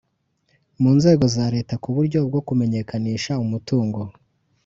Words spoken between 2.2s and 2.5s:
bwo